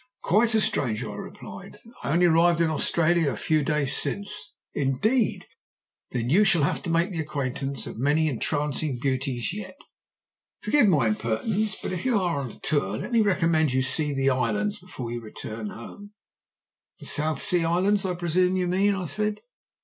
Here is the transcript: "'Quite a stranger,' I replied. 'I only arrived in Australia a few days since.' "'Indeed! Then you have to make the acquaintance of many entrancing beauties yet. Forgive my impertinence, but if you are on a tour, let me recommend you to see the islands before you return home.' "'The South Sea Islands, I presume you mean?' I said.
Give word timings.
"'Quite 0.23 0.55
a 0.55 0.61
stranger,' 0.61 1.11
I 1.11 1.17
replied. 1.17 1.77
'I 2.03 2.13
only 2.13 2.25
arrived 2.25 2.59
in 2.59 2.71
Australia 2.71 3.29
a 3.31 3.37
few 3.37 3.63
days 3.63 3.95
since.' 3.95 4.51
"'Indeed! 4.73 5.45
Then 6.09 6.27
you 6.27 6.43
have 6.43 6.81
to 6.81 6.89
make 6.89 7.11
the 7.11 7.19
acquaintance 7.19 7.85
of 7.85 7.99
many 7.99 8.27
entrancing 8.27 8.97
beauties 8.99 9.53
yet. 9.53 9.75
Forgive 10.63 10.87
my 10.87 11.09
impertinence, 11.09 11.75
but 11.79 11.91
if 11.91 12.03
you 12.03 12.19
are 12.19 12.39
on 12.39 12.49
a 12.49 12.59
tour, 12.61 12.97
let 12.97 13.11
me 13.11 13.21
recommend 13.21 13.73
you 13.73 13.83
to 13.83 13.87
see 13.87 14.11
the 14.11 14.31
islands 14.31 14.79
before 14.79 15.11
you 15.11 15.21
return 15.21 15.69
home.' 15.69 16.13
"'The 16.97 17.05
South 17.05 17.39
Sea 17.39 17.63
Islands, 17.63 18.03
I 18.03 18.15
presume 18.15 18.55
you 18.57 18.67
mean?' 18.67 18.95
I 18.95 19.05
said. 19.05 19.41